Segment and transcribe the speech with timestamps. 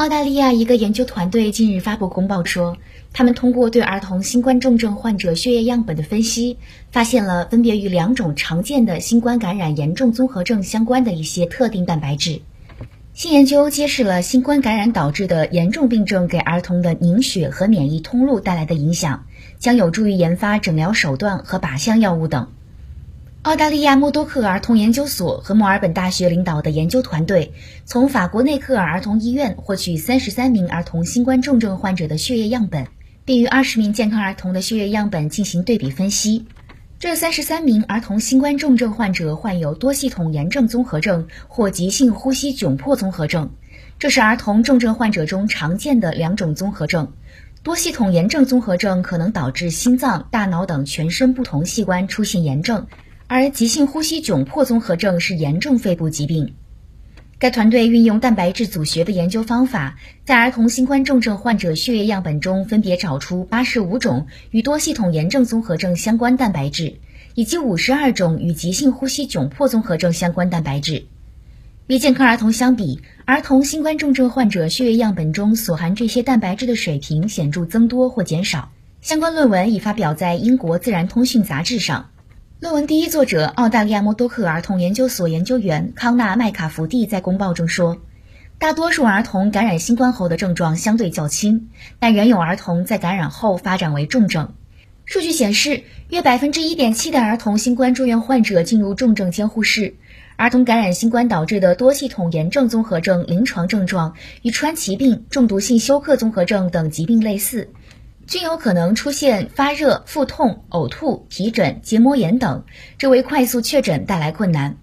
[0.00, 2.78] 澳大利亚一个研究团队近日发布公报说，
[3.12, 6.56] 他们通过对儿童新冠重症患者血液样本的分析，
[6.90, 12.40] 发现了分别与两种常见的新冠感染严重综合症相关的一些特定蛋白质。
[13.12, 19.26] 新研究揭示了新冠感染导致的严重病症给儿童的凝血和免疫通路带来的影响，
[19.58, 22.48] 将有助于研发诊疗手段和靶向药物等。
[23.42, 27.54] 澳大利亚默多克儿童研究所和墨尔本大学领导的研究团队，
[27.86, 32.86] 从法国内克尔儿童医院获取三十三名儿童新冠重症患者的血液样本，
[33.24, 36.44] 并与二十名健康儿童的血液样本进行对比分析。
[36.98, 43.50] 这三十三名儿童新冠重症患者患有多系统炎症综合症或急性呼吸窘迫综合症，
[43.98, 47.10] 这是儿童重症患者中常见的两种综合症。
[47.62, 52.86] 多系统炎症综合症可能导致心脏、大脑等全身不同器官出现炎症。
[53.32, 56.56] 而急性呼吸窘迫综合症是严重肺部疾病。
[57.38, 66.96] 该团队运用蛋白质组学的研究方法，在儿童新冠重症患者血液样本中分别找出八十五种与多系统炎症综合症相关蛋白质，
[67.36, 71.04] 以及五十二种与急性呼吸窘迫综合症相关蛋白质。
[71.86, 78.72] 与健康儿童相比，儿童新冠重症患者血液样本中所含这些蛋白质的水平显著增多或减少。
[79.00, 82.10] 相关论文已发表在英国《自然通讯》杂志上。
[82.60, 87.96] 论文第一作者澳大利亚默多克儿童研究所研究员康纳麦卡福蒂在公报中说，
[88.58, 94.52] 大多数儿童感染新冠后的症状相对较轻，但仍有儿童在感染后发展为重症。
[95.06, 99.94] 数据显示，约百分之一点七的儿童新冠住院患者进入重症监护室。
[100.36, 107.68] 儿童感染新冠导致的多系统炎症综合症临床症状与川崎病、中毒性休克综合症等疾病类似。
[108.30, 112.62] 均有可能出现发热、腹痛、呕吐、皮疹、结膜炎等，
[112.96, 114.76] 这为快速确诊带来困难。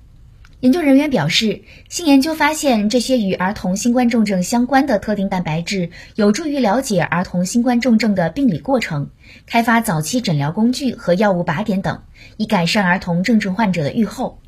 [0.60, 9.12] 研究人员表示，新研究发现这些与儿童新冠重症相关的特定蛋白质，有助于了解儿童新冠重症的病理过程，
[9.46, 12.02] 开发早期诊疗工具和药物靶点等，
[12.36, 14.42] 以改善儿童重症患者的预后。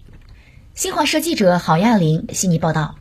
[0.76, 2.99] 新华社记者郝亚玲悉尼报道。